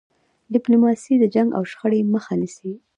[0.53, 2.71] ډيپلوماسي د جنګ او شخړې مخه نیسي.